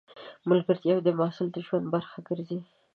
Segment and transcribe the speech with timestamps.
[0.49, 2.59] ملګرتیاوې د محصل د ژوند برخه ګرځي.